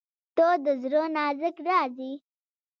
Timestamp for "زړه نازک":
0.81-1.55